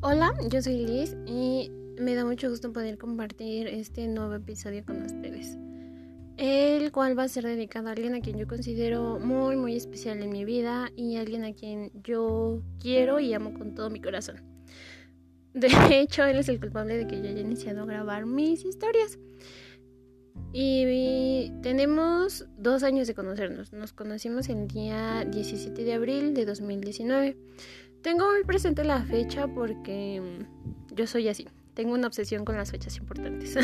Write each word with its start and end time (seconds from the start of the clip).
Hola, 0.00 0.32
yo 0.48 0.62
soy 0.62 0.86
Liz 0.86 1.16
y 1.26 1.72
me 1.98 2.14
da 2.14 2.24
mucho 2.24 2.48
gusto 2.48 2.72
poder 2.72 2.98
compartir 2.98 3.66
este 3.66 4.06
nuevo 4.06 4.34
episodio 4.34 4.84
con 4.86 5.02
ustedes, 5.02 5.58
el 6.36 6.92
cual 6.92 7.18
va 7.18 7.24
a 7.24 7.28
ser 7.28 7.42
dedicado 7.42 7.88
a 7.88 7.92
alguien 7.92 8.14
a 8.14 8.20
quien 8.20 8.38
yo 8.38 8.46
considero 8.46 9.18
muy 9.18 9.56
muy 9.56 9.74
especial 9.74 10.22
en 10.22 10.30
mi 10.30 10.44
vida 10.44 10.92
y 10.94 11.16
alguien 11.16 11.42
a 11.42 11.52
quien 11.52 11.90
yo 12.04 12.62
quiero 12.80 13.18
y 13.18 13.34
amo 13.34 13.52
con 13.54 13.74
todo 13.74 13.90
mi 13.90 14.00
corazón. 14.00 14.36
De 15.52 15.68
hecho, 15.90 16.24
él 16.24 16.38
es 16.38 16.48
el 16.48 16.60
culpable 16.60 16.96
de 16.96 17.08
que 17.08 17.20
yo 17.20 17.28
haya 17.28 17.40
iniciado 17.40 17.82
a 17.82 17.86
grabar 17.86 18.24
mis 18.24 18.64
historias. 18.64 19.18
Y 20.52 21.50
tenemos 21.62 22.46
dos 22.56 22.82
años 22.82 23.06
de 23.06 23.14
conocernos. 23.14 23.72
Nos 23.72 23.92
conocimos 23.92 24.48
el 24.48 24.66
día 24.68 25.24
17 25.24 25.84
de 25.84 25.92
abril 25.92 26.32
de 26.34 26.46
2019. 26.46 27.36
Tengo 28.02 28.30
muy 28.30 28.44
presente 28.44 28.84
la 28.84 29.02
fecha 29.02 29.48
porque 29.48 30.20
mm, 30.20 30.94
yo 30.94 31.06
soy 31.06 31.28
así. 31.28 31.48
Tengo 31.74 31.94
una 31.94 32.08
obsesión 32.08 32.44
con 32.44 32.56
las 32.56 32.70
fechas 32.70 32.96
importantes. 32.96 33.56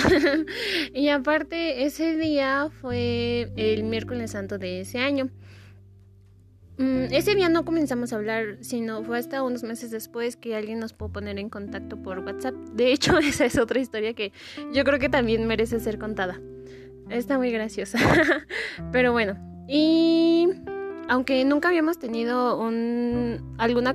y 0.94 1.08
aparte, 1.08 1.84
ese 1.84 2.16
día 2.16 2.70
fue 2.80 3.52
el 3.56 3.84
miércoles 3.84 4.32
santo 4.32 4.58
de 4.58 4.80
ese 4.80 4.98
año. 4.98 5.30
Mm, 6.76 7.12
ese 7.12 7.34
día 7.34 7.48
no 7.48 7.64
comenzamos 7.64 8.12
a 8.12 8.16
hablar, 8.16 8.58
sino 8.60 9.04
fue 9.04 9.18
hasta 9.18 9.42
unos 9.42 9.62
meses 9.62 9.90
después 9.90 10.36
que 10.36 10.56
alguien 10.56 10.80
nos 10.80 10.92
pudo 10.92 11.12
poner 11.12 11.38
en 11.38 11.48
contacto 11.48 12.02
por 12.02 12.20
WhatsApp. 12.20 12.54
De 12.72 12.92
hecho, 12.92 13.18
esa 13.18 13.44
es 13.44 13.58
otra 13.58 13.80
historia 13.80 14.14
que 14.14 14.32
yo 14.72 14.84
creo 14.84 14.98
que 14.98 15.08
también 15.08 15.46
merece 15.46 15.78
ser 15.80 15.98
contada. 15.98 16.40
Está 17.10 17.38
muy 17.38 17.50
graciosa. 17.50 17.98
Pero 18.92 19.12
bueno, 19.12 19.36
y 19.68 20.48
aunque 21.08 21.44
nunca 21.44 21.68
habíamos 21.68 21.98
tenido 21.98 22.58
un, 22.58 23.54
alguna 23.58 23.94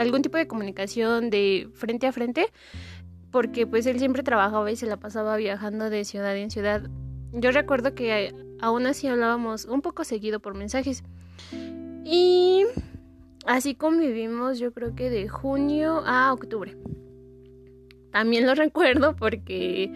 algún 0.00 0.22
tipo 0.22 0.38
de 0.38 0.46
comunicación 0.46 1.28
de 1.28 1.68
frente 1.74 2.06
a 2.06 2.12
frente, 2.12 2.46
porque 3.30 3.66
pues 3.66 3.84
él 3.86 3.98
siempre 3.98 4.22
trabajaba 4.22 4.70
y 4.70 4.76
se 4.76 4.86
la 4.86 4.96
pasaba 4.96 5.36
viajando 5.36 5.90
de 5.90 6.04
ciudad 6.04 6.34
en 6.36 6.50
ciudad. 6.50 6.88
Yo 7.32 7.50
recuerdo 7.52 7.94
que 7.94 8.34
aún 8.60 8.86
así 8.86 9.06
hablábamos 9.06 9.66
un 9.66 9.82
poco 9.82 10.04
seguido 10.04 10.40
por 10.40 10.54
mensajes. 10.54 11.04
Y 12.04 12.64
así 13.46 13.74
convivimos 13.74 14.58
yo 14.58 14.72
creo 14.72 14.94
que 14.94 15.10
de 15.10 15.28
junio 15.28 16.02
a 16.06 16.32
octubre. 16.32 16.76
También 18.10 18.46
lo 18.46 18.54
recuerdo 18.64 19.14
porque 19.14 19.92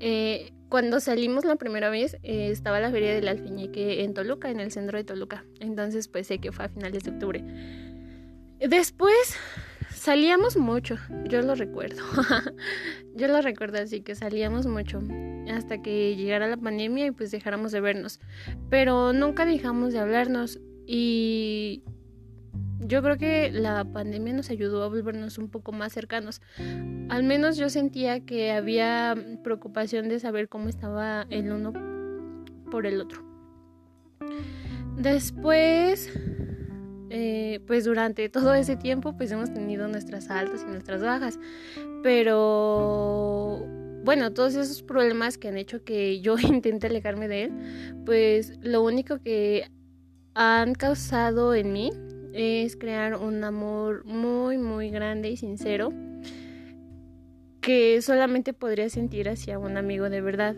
eh, 0.00 0.52
cuando 0.70 0.98
salimos 0.98 1.44
la 1.44 1.56
primera 1.56 1.90
vez 1.90 2.16
eh, 2.22 2.48
estaba 2.50 2.80
la 2.80 2.90
feria 2.90 3.14
del 3.14 3.28
alfeñique 3.28 4.02
en 4.02 4.14
Toluca, 4.14 4.50
en 4.50 4.60
el 4.60 4.72
centro 4.72 4.96
de 4.96 5.04
Toluca. 5.04 5.44
Entonces 5.60 6.08
pues 6.08 6.26
sé 6.26 6.38
que 6.38 6.52
fue 6.52 6.64
a 6.64 6.68
finales 6.70 7.04
de 7.04 7.10
octubre. 7.10 7.44
Después 8.60 9.36
salíamos 9.90 10.56
mucho, 10.56 10.96
yo 11.24 11.42
lo 11.42 11.54
recuerdo. 11.54 12.02
yo 13.14 13.28
lo 13.28 13.40
recuerdo 13.42 13.78
así 13.78 14.00
que 14.00 14.14
salíamos 14.14 14.66
mucho 14.66 15.00
hasta 15.52 15.82
que 15.82 16.16
llegara 16.16 16.48
la 16.48 16.56
pandemia 16.56 17.06
y 17.06 17.10
pues 17.10 17.30
dejáramos 17.30 17.72
de 17.72 17.80
vernos. 17.80 18.20
Pero 18.70 19.12
nunca 19.12 19.44
dejamos 19.44 19.92
de 19.92 19.98
hablarnos 19.98 20.60
y 20.86 21.82
yo 22.78 23.02
creo 23.02 23.16
que 23.16 23.50
la 23.50 23.84
pandemia 23.84 24.32
nos 24.32 24.50
ayudó 24.50 24.84
a 24.84 24.88
volvernos 24.88 25.38
un 25.38 25.48
poco 25.48 25.72
más 25.72 25.92
cercanos. 25.92 26.40
Al 27.08 27.24
menos 27.24 27.56
yo 27.56 27.68
sentía 27.68 28.20
que 28.20 28.52
había 28.52 29.14
preocupación 29.42 30.08
de 30.08 30.20
saber 30.20 30.48
cómo 30.48 30.68
estaba 30.68 31.26
el 31.30 31.50
uno 31.50 31.72
por 32.70 32.86
el 32.86 33.00
otro. 33.00 33.24
Después 34.96 36.12
eh, 37.10 37.60
pues 37.66 37.84
durante 37.84 38.28
todo 38.28 38.54
ese 38.54 38.76
tiempo 38.76 39.16
pues 39.16 39.30
hemos 39.30 39.52
tenido 39.52 39.88
nuestras 39.88 40.30
altas 40.30 40.64
y 40.66 40.70
nuestras 40.70 41.02
bajas. 41.02 41.38
Pero 42.02 43.66
bueno, 44.04 44.32
todos 44.32 44.54
esos 44.54 44.82
problemas 44.82 45.38
que 45.38 45.48
han 45.48 45.56
hecho 45.56 45.84
que 45.84 46.20
yo 46.20 46.36
intente 46.38 46.86
alejarme 46.86 47.28
de 47.28 47.44
él, 47.44 47.52
pues 48.04 48.58
lo 48.62 48.82
único 48.82 49.18
que 49.18 49.68
han 50.34 50.74
causado 50.74 51.54
en 51.54 51.72
mí 51.72 51.90
es 52.32 52.76
crear 52.76 53.16
un 53.16 53.42
amor 53.44 54.04
muy, 54.04 54.58
muy 54.58 54.90
grande 54.90 55.30
y 55.30 55.36
sincero 55.36 55.92
que 57.60 58.00
solamente 58.02 58.52
podría 58.52 58.88
sentir 58.90 59.28
hacia 59.28 59.58
un 59.58 59.76
amigo 59.76 60.08
de 60.08 60.20
verdad 60.20 60.54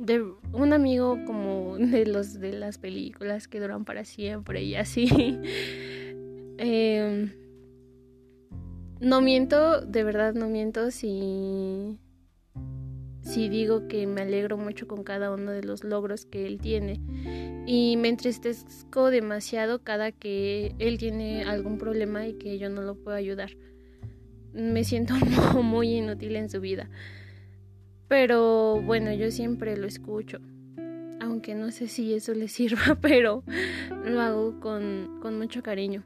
de 0.00 0.24
un 0.52 0.72
amigo 0.72 1.18
como 1.26 1.76
de 1.76 2.06
los 2.06 2.40
de 2.40 2.54
las 2.54 2.78
películas 2.78 3.48
que 3.48 3.60
duran 3.60 3.84
para 3.84 4.04
siempre 4.04 4.62
y 4.64 4.74
así. 4.74 5.08
Em, 6.62 7.32
no 9.00 9.22
miento, 9.22 9.80
de 9.80 10.04
verdad 10.04 10.34
no 10.34 10.46
miento 10.46 10.90
si 10.90 11.96
si 13.22 13.48
digo 13.48 13.88
que 13.88 14.06
me 14.06 14.20
alegro 14.20 14.58
mucho 14.58 14.86
con 14.86 15.02
cada 15.02 15.30
uno 15.30 15.52
de 15.52 15.62
los 15.62 15.84
logros 15.84 16.26
que 16.26 16.46
él 16.46 16.58
tiene 16.58 17.00
y 17.66 17.96
me 17.96 18.08
entristezco 18.08 19.10
demasiado 19.10 19.82
cada 19.82 20.12
que 20.12 20.74
él 20.78 20.98
tiene 20.98 21.44
algún 21.44 21.78
problema 21.78 22.26
y 22.26 22.34
que 22.34 22.58
yo 22.58 22.68
no 22.68 22.82
lo 22.82 22.94
puedo 22.94 23.16
ayudar. 23.16 23.56
Me 24.52 24.84
siento 24.84 25.14
muy 25.62 25.94
inútil 25.94 26.36
en 26.36 26.50
su 26.50 26.60
vida. 26.60 26.90
Pero 28.10 28.82
bueno, 28.82 29.12
yo 29.12 29.30
siempre 29.30 29.76
lo 29.76 29.86
escucho. 29.86 30.40
Aunque 31.20 31.54
no 31.54 31.70
sé 31.70 31.86
si 31.86 32.12
eso 32.12 32.34
le 32.34 32.48
sirva, 32.58 32.98
pero 33.00 33.44
lo 34.04 34.20
hago 34.20 34.58
con, 34.58 35.38
mucho 35.38 35.62
cariño. 35.62 36.02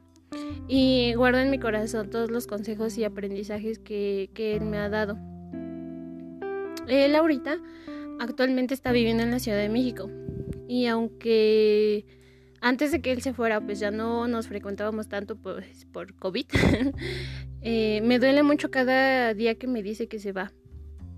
Y 0.67 1.15
guardo 1.15 1.39
en 1.39 1.49
mi 1.49 1.57
corazón 1.57 2.11
todos 2.11 2.29
los 2.29 2.45
consejos 2.45 2.95
y 2.99 3.05
aprendizajes 3.05 3.79
que, 3.79 4.29
que 4.35 4.55
él 4.55 4.65
me 4.65 4.77
ha 4.77 4.87
dado. 4.87 5.17
Él 6.87 7.15
ahorita 7.15 7.57
actualmente 8.19 8.75
está 8.75 8.91
viviendo 8.91 9.23
en 9.23 9.31
la 9.31 9.39
Ciudad 9.39 9.57
de 9.57 9.69
México. 9.69 10.11
Y 10.67 10.85
aunque 10.85 12.05
antes 12.61 12.91
de 12.91 13.01
que 13.01 13.13
él 13.13 13.23
se 13.23 13.33
fuera, 13.33 13.61
pues 13.61 13.79
ya 13.79 13.89
no 13.89 14.27
nos 14.27 14.47
frecuentábamos 14.47 15.07
tanto 15.07 15.37
pues, 15.37 15.85
por 15.85 16.13
COVID, 16.13 16.45
eh, 17.61 18.01
me 18.03 18.19
duele 18.19 18.43
mucho 18.43 18.69
cada 18.69 19.33
día 19.33 19.55
que 19.55 19.65
me 19.65 19.81
dice 19.81 20.07
que 20.07 20.19
se 20.19 20.31
va 20.31 20.51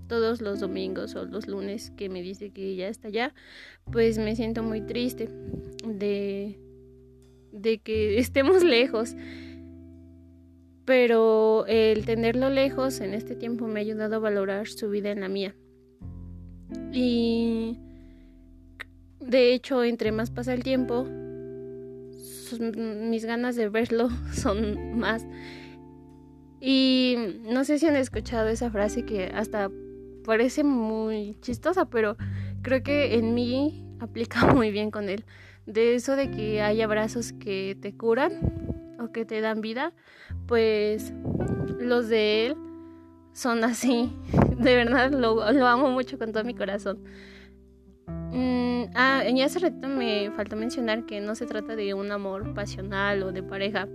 todos 0.08 0.40
los 0.40 0.60
domingos 0.60 1.14
o 1.14 1.24
los 1.24 1.46
lunes 1.46 1.92
que 1.96 2.08
me 2.08 2.22
dice 2.22 2.50
que 2.50 2.74
ya 2.74 2.88
está 2.88 3.08
allá, 3.08 3.34
pues 3.92 4.18
me 4.18 4.34
siento 4.34 4.62
muy 4.62 4.80
triste 4.80 5.28
de, 5.86 6.58
de 7.52 7.78
que 7.78 8.18
estemos 8.18 8.64
lejos. 8.64 9.14
Pero 10.84 11.66
el 11.66 12.06
tenerlo 12.06 12.48
lejos 12.48 13.00
en 13.00 13.12
este 13.12 13.36
tiempo 13.36 13.68
me 13.68 13.80
ha 13.80 13.82
ayudado 13.82 14.16
a 14.16 14.20
valorar 14.20 14.68
su 14.68 14.88
vida 14.88 15.10
en 15.10 15.20
la 15.20 15.28
mía. 15.28 15.54
Y 16.92 17.78
de 19.20 19.52
hecho, 19.52 19.84
entre 19.84 20.12
más 20.12 20.30
pasa 20.30 20.54
el 20.54 20.62
tiempo, 20.62 21.04
mis 22.58 23.26
ganas 23.26 23.56
de 23.56 23.68
verlo 23.68 24.08
son 24.32 24.98
más. 24.98 25.26
Y 26.60 27.16
no 27.44 27.64
sé 27.64 27.78
si 27.78 27.86
han 27.86 27.96
escuchado 27.96 28.48
esa 28.48 28.70
frase 28.70 29.04
que 29.04 29.26
hasta 29.26 29.70
parece 30.28 30.62
muy 30.62 31.38
chistosa, 31.40 31.86
pero 31.86 32.18
creo 32.60 32.82
que 32.82 33.14
en 33.14 33.32
mí 33.32 33.82
aplica 33.98 34.44
muy 34.52 34.70
bien 34.70 34.90
con 34.90 35.08
él. 35.08 35.24
De 35.64 35.94
eso 35.94 36.16
de 36.16 36.30
que 36.30 36.60
hay 36.60 36.82
abrazos 36.82 37.32
que 37.32 37.78
te 37.80 37.96
curan 37.96 38.32
o 39.00 39.10
que 39.10 39.24
te 39.24 39.40
dan 39.40 39.62
vida, 39.62 39.94
pues 40.46 41.14
los 41.80 42.08
de 42.10 42.46
él 42.46 42.56
son 43.32 43.64
así. 43.64 44.12
De 44.58 44.74
verdad 44.74 45.12
lo, 45.12 45.42
amo 45.42 45.90
mucho 45.90 46.18
con 46.18 46.32
todo 46.32 46.44
mi 46.44 46.54
corazón. 46.54 46.98
Mm, 48.06 48.90
ah, 48.94 49.22
y 49.26 49.40
hace 49.40 49.60
rato 49.60 49.88
me 49.88 50.30
faltó 50.32 50.56
mencionar 50.56 51.06
que 51.06 51.20
no 51.20 51.36
se 51.36 51.46
trata 51.46 51.74
de 51.74 51.94
un 51.94 52.12
amor 52.12 52.52
pasional 52.52 53.22
o 53.22 53.32
de 53.32 53.42
pareja, 53.42 53.88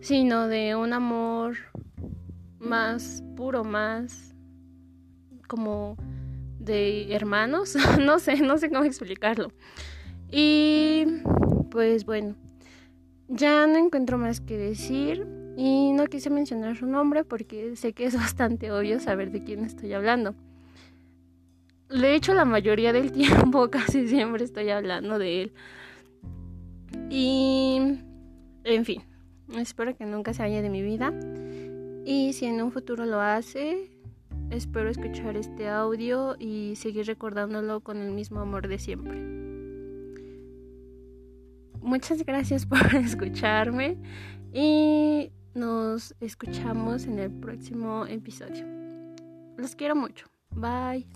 sino 0.00 0.48
de 0.48 0.74
un 0.74 0.92
amor 0.92 1.56
más 2.58 3.22
puro, 3.36 3.62
más 3.62 4.27
como 5.48 5.96
de 6.60 7.12
hermanos, 7.12 7.74
no 8.00 8.20
sé, 8.20 8.36
no 8.40 8.58
sé 8.58 8.70
cómo 8.70 8.84
explicarlo. 8.84 9.50
Y 10.30 11.04
pues 11.70 12.04
bueno, 12.04 12.36
ya 13.28 13.66
no 13.66 13.76
encuentro 13.78 14.18
más 14.18 14.40
que 14.40 14.56
decir 14.56 15.26
y 15.56 15.92
no 15.92 16.06
quise 16.06 16.30
mencionar 16.30 16.76
su 16.76 16.86
nombre 16.86 17.24
porque 17.24 17.74
sé 17.76 17.92
que 17.92 18.06
es 18.06 18.14
bastante 18.16 18.70
obvio 18.70 19.00
saber 19.00 19.32
de 19.32 19.42
quién 19.42 19.64
estoy 19.64 19.92
hablando. 19.92 20.34
De 21.90 22.14
hecho, 22.14 22.34
la 22.34 22.44
mayoría 22.44 22.92
del 22.92 23.12
tiempo 23.20 23.70
casi 23.70 24.06
siempre 24.08 24.44
estoy 24.44 24.70
hablando 24.70 25.18
de 25.18 25.42
él. 25.42 25.52
Y, 27.10 27.98
en 28.64 28.84
fin, 28.84 29.02
espero 29.56 29.96
que 29.96 30.04
nunca 30.04 30.34
se 30.34 30.42
vaya 30.42 30.60
de 30.60 30.68
mi 30.68 30.82
vida. 30.82 31.12
Y 32.04 32.32
si 32.34 32.46
en 32.46 32.62
un 32.62 32.70
futuro 32.72 33.06
lo 33.06 33.20
hace, 33.20 33.90
Espero 34.50 34.88
escuchar 34.88 35.36
este 35.36 35.68
audio 35.68 36.36
y 36.38 36.74
seguir 36.76 37.06
recordándolo 37.06 37.80
con 37.80 37.98
el 37.98 38.12
mismo 38.12 38.40
amor 38.40 38.66
de 38.66 38.78
siempre. 38.78 39.20
Muchas 41.80 42.24
gracias 42.24 42.66
por 42.66 42.94
escucharme 42.94 43.98
y 44.52 45.30
nos 45.54 46.14
escuchamos 46.20 47.04
en 47.04 47.18
el 47.18 47.30
próximo 47.30 48.06
episodio. 48.06 48.64
Los 49.56 49.74
quiero 49.74 49.94
mucho. 49.96 50.26
Bye. 50.50 51.06